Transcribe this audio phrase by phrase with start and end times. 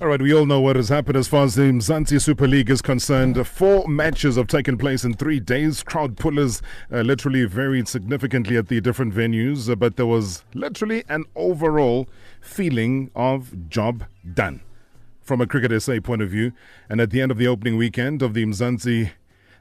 [0.00, 2.70] All right, we all know what has happened as far as the Mzansi Super League
[2.70, 3.44] is concerned.
[3.44, 5.82] Four matches have taken place in three days.
[5.82, 11.02] Crowd pullers uh, literally varied significantly at the different venues, uh, but there was literally
[11.08, 12.08] an overall
[12.40, 14.60] feeling of job done
[15.20, 16.52] from a Cricket SA point of view.
[16.88, 19.10] And at the end of the opening weekend of the Mzansi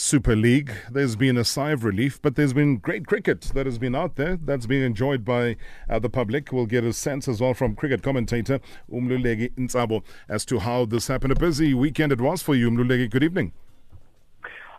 [0.00, 0.70] Super League.
[0.88, 4.14] There's been a sigh of relief, but there's been great cricket that has been out
[4.14, 5.56] there that's been enjoyed by
[5.90, 6.52] uh, the public.
[6.52, 11.08] We'll get a sense as well from cricket commentator Mluleki Ntsabo as to how this
[11.08, 11.32] happened.
[11.32, 13.10] A busy weekend it was for you, Mluleki.
[13.10, 13.50] Good evening.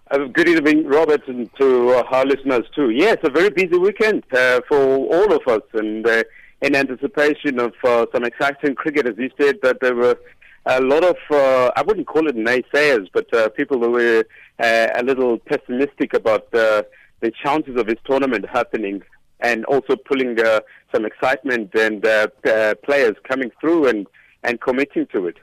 [0.09, 2.89] Uh, good evening, Robert, and to uh, our listeners too.
[2.89, 6.23] Yes, a very busy weekend uh, for all of us, and uh,
[6.61, 10.17] in anticipation of uh, some exciting cricket, as you said, that there were
[10.65, 14.25] a lot of, uh, I wouldn't call it naysayers, but uh, people who were
[14.59, 16.83] uh, a little pessimistic about uh
[17.21, 19.01] the chances of this tournament happening
[19.41, 20.59] and also pulling uh,
[20.93, 24.07] some excitement and uh, uh, players coming through and,
[24.43, 25.37] and committing to it.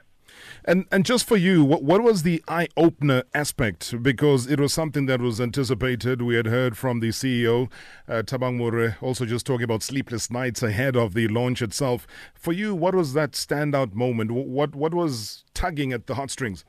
[0.69, 4.03] And and just for you, what, what was the eye opener aspect?
[4.03, 6.21] Because it was something that was anticipated.
[6.21, 7.71] We had heard from the CEO,
[8.05, 12.05] uh, Thabang Moroe, also just talking about sleepless nights ahead of the launch itself.
[12.33, 14.31] For you, what was that standout moment?
[14.31, 16.65] What what was tugging at the heartstrings?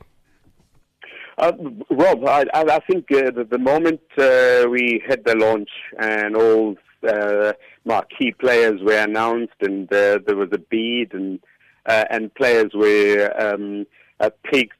[1.37, 1.53] Uh,
[1.91, 6.77] Rob, I, I think uh, the, the, moment uh, we had the launch and all
[7.09, 7.53] uh,
[7.85, 11.39] marquee players were announced, and uh, there was a bead and
[11.87, 13.87] uh, and players were um,
[14.21, 14.31] uh,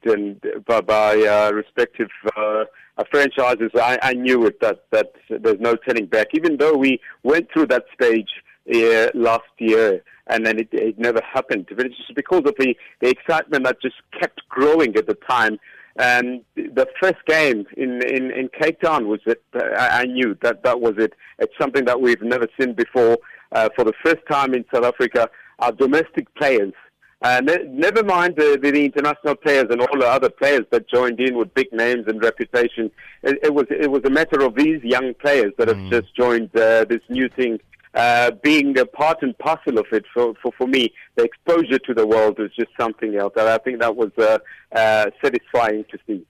[0.05, 2.65] and by, by uh, respective uh,
[2.97, 3.71] uh, franchises.
[3.75, 6.27] I, I knew it that that there's no turning back.
[6.33, 8.29] Even though we went through that stage
[8.73, 11.67] uh, last year and then it, it never happened.
[11.75, 15.59] But it's just because of the, the excitement that just kept growing at the time.
[15.97, 19.43] And the first game in, in, in Cape Town was it.
[19.53, 21.13] I, I knew that that was it.
[21.39, 23.17] It's something that we've never seen before.
[23.51, 26.73] Uh, for the first time in South Africa, our domestic players
[27.21, 30.87] uh, ne- never mind the, the, the, international players and all the other players that
[30.87, 32.89] joined in with big names and reputation.
[33.23, 35.89] It, it was it was a matter of these young players that have mm.
[35.89, 37.59] just joined uh, this new thing,
[37.95, 40.05] uh, being a part and parcel of it.
[40.13, 43.57] For, for for me, the exposure to the world was just something else, and I
[43.57, 44.39] think that was uh,
[44.75, 46.25] uh, satisfying to see.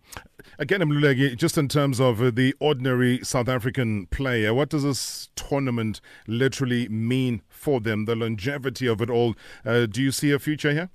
[0.57, 5.29] Again, Mluleki, just in terms of uh, the ordinary South African player, what does this
[5.35, 9.35] tournament literally mean for them, the longevity of it all?
[9.65, 10.89] Uh, do you see a future here?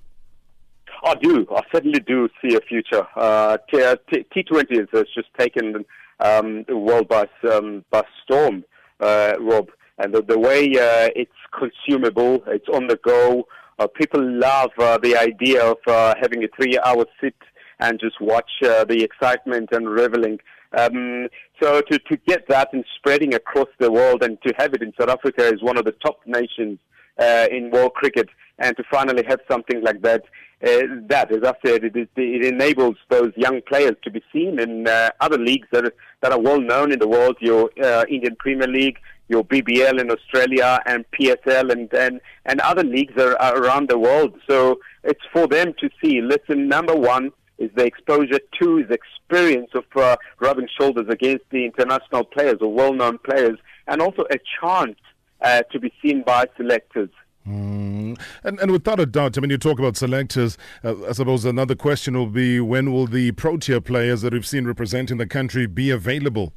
[1.04, 1.46] I do.
[1.54, 3.06] I certainly do see a future.
[3.16, 5.84] Uh, T20 has just taken
[6.20, 8.64] um, the world by, um, by storm,
[9.00, 9.68] uh, Rob.
[9.98, 13.46] And the, the way uh, it's consumable, it's on the go.
[13.78, 15.78] Uh, people love uh, the idea of
[16.20, 17.34] having a three-hour sit
[17.80, 20.38] and just watch the excitement and reveling.
[20.76, 21.28] Um,
[21.62, 24.92] so to, to get that and spreading across the world and to have it in
[24.98, 26.78] South Africa is one of the top nations
[27.18, 28.28] uh, in world cricket
[28.58, 30.22] and to finally have something like that,
[30.64, 34.88] uh, that, as I said, it, it, enables those young players to be seen in
[34.88, 37.70] uh, other leagues that are, that are well known in the world, your
[38.08, 38.98] Indian Premier League,
[39.28, 43.98] your BBL in Australia, and PSL, and, and, and other leagues are, are around the
[43.98, 44.34] world.
[44.48, 49.70] So it's for them to see, listen, number one, is the exposure to his experience
[49.74, 54.98] of uh, rubbing shoulders against the international players or well-known players, and also a chance
[55.40, 57.10] uh, to be seen by selectors.
[57.46, 58.18] Mm.
[58.42, 60.56] And, and without a doubt, I mean, you talk about selectors.
[60.82, 64.66] Uh, I suppose another question will be when will the Protea players that we've seen
[64.66, 66.52] representing the country be available?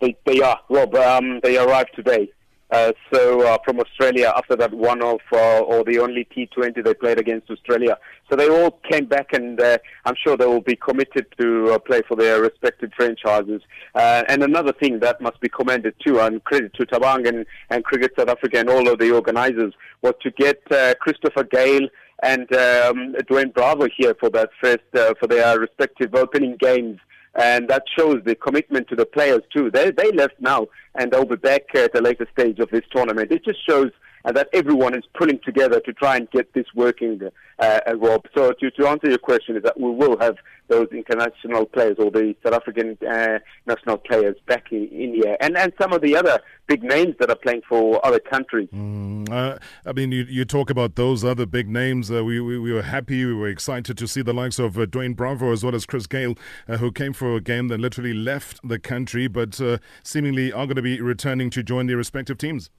[0.00, 0.94] They, they are, Rob.
[0.94, 2.30] Um, they arrived today.
[2.70, 6.94] Uh, so uh, from Australia after that one off uh, or the only T20 they
[6.94, 7.96] played against Australia.
[8.28, 11.78] So they all came back and uh, I'm sure they will be committed to uh,
[11.78, 13.62] play for their respective franchises.
[13.94, 17.84] Uh, and another thing that must be commended too and credit to Thabang and, and
[17.84, 20.60] Cricket South Africa and all of the organizers was to get
[20.98, 21.88] Christopher Gayle
[22.24, 26.98] and um, Dwayne Bravo here for that first, for their respective opening games
[27.38, 29.70] and that shows the commitment to the players too.
[29.70, 33.30] They they left now, and they'll be back at a later stage of this tournament.
[33.30, 33.90] It just shows
[34.26, 37.20] uh, that everyone is pulling together to try and get this working,
[37.58, 38.22] uh, uh, Rob.
[38.36, 40.36] So to, to answer your question is that we will have
[40.68, 45.72] those international players or the South African uh, national players back in India and, and
[45.80, 48.68] some of the other big names that are playing for other countries.
[48.74, 52.10] Mm, uh, I mean, you, you talk about those other big names.
[52.10, 54.86] Uh, we, we, we, were happy, we were excited to see the likes of uh,
[54.86, 56.34] Dwayne Bravo as well as Chris Gayle,
[56.68, 59.60] uh, who came for a game that literally left the country, but
[60.02, 62.70] seemingly are going to be returning to join their respective teams.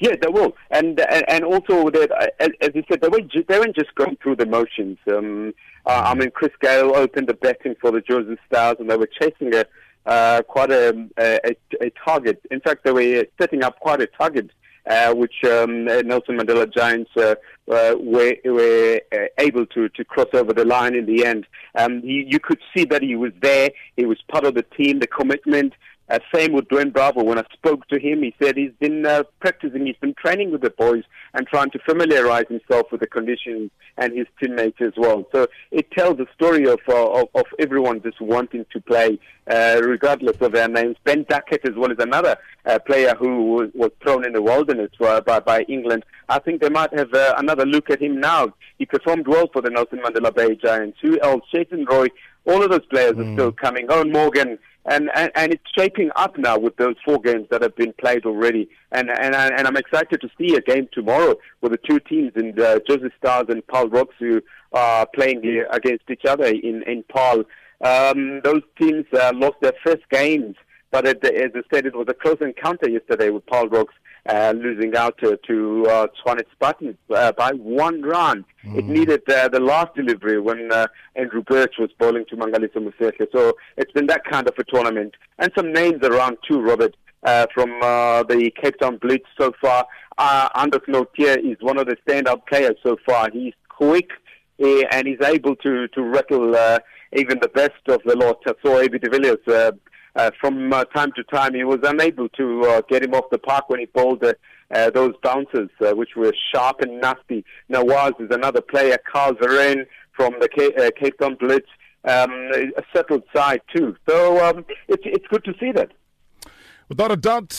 [0.00, 3.94] Yeah, they will, and and also that, as you said, they weren't they weren't just
[3.94, 4.98] going through the motions.
[5.10, 5.52] Um,
[5.86, 9.08] uh, I mean, Chris Gayle opened the betting for the Jozi Stars, and they were
[9.20, 9.64] chasing a
[10.06, 12.40] uh, quite a, a, a target.
[12.50, 14.50] In fact, they were setting up quite a target
[14.86, 17.34] uh, which um, Nelson Mandela Giants uh,
[17.70, 21.46] uh, were, were uh, able to, to cross over the line in the end.
[21.76, 23.70] Um, he, you could see that he was there.
[23.96, 25.74] He was part of the team, the commitment.
[26.10, 27.22] Uh, same with Dwayne Bravo.
[27.22, 30.60] When I spoke to him, he said he's been uh, practicing, he's been training with
[30.60, 31.04] the boys
[31.34, 35.24] and trying to familiarize himself with the conditions and his teammates as well.
[35.32, 39.80] So it tells a story of uh, of, of, everyone just wanting to play, uh,
[39.84, 40.96] regardless of their names.
[41.04, 42.36] Ben Duckett as well as another
[42.66, 46.04] uh, player who was, was, thrown in the wilderness by, by England.
[46.28, 48.54] I think they might have uh, another look at him now.
[48.78, 50.98] He performed well for the Nelson Mandela Bay Giants.
[51.02, 51.42] Who else?
[51.52, 52.06] Jason Roy.
[52.50, 53.20] All of those players mm.
[53.20, 53.86] are still coming.
[53.86, 57.76] Eoin Morgan and, and, and it's shaping up now with those four games that have
[57.76, 58.68] been played already.
[58.92, 62.58] And and and I'm excited to see a game tomorrow with the two teams in
[62.58, 64.40] uh, Jozi Stars and Paarl Rocks who
[64.72, 67.44] are playing against each other in in Paarl.
[67.82, 70.56] Um, those teams uh, lost their first games,
[70.90, 73.94] but it, as I said, it was a close encounter yesterday with Paarl Rocks
[74.30, 78.44] uh, losing out to, to uh, Tshwane Spartans uh, by one run.
[78.64, 78.78] Mm.
[78.78, 80.86] It needed uh, the last delivery when uh,
[81.16, 83.26] Andrew Birch was bowling to Mangaliso Mosehla.
[83.34, 85.14] So it's been that kind of a tournament.
[85.38, 89.86] And some names around too, Robert, uh, from uh, the Cape Town Blitz so far.
[90.16, 90.82] Uh, Anders
[91.16, 93.30] is one of the standout players so far.
[93.32, 94.10] He's quick
[94.62, 96.78] uh, and he's able to, to rattle uh,
[97.16, 98.42] even the best of the lot.
[98.46, 98.98] I saw A.B.
[98.98, 99.74] de Villiers
[100.16, 103.38] uh, from uh, time to time, he was unable to uh, get him off the
[103.38, 104.32] park when he bowled uh,
[104.72, 107.44] uh, those bounces, uh, which were sharp and nasty.
[107.70, 108.98] Nawaz is another player.
[109.10, 111.68] Kyle Verreynne from the Cape, uh, Cape Town Blitz,
[112.04, 113.96] um, a settled side too.
[114.08, 115.90] So um, it's it's good to see that.
[116.88, 117.50] Without a doubt,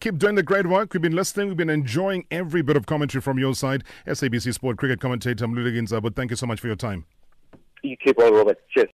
[0.00, 0.94] keep doing the great work.
[0.94, 1.48] We've been listening.
[1.48, 3.84] We've been enjoying every bit of commentary from your side.
[4.06, 7.04] SABC Sport cricket commentator Mluleki Ntsabo, thank you so much for your time.
[7.82, 8.58] You keep on, Robert.
[8.70, 8.88] Cheers.